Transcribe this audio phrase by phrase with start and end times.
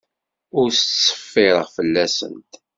[0.59, 2.51] Ur ttṣeffireɣ fell-asent.